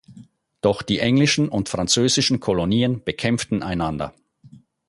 Doch 0.61 0.81
die 0.81 0.97
englischen 0.97 1.47
und 1.47 1.69
französischen 1.69 2.39
Kolonien 2.39 3.03
bekämpften 3.03 3.61
einander. 3.61 4.15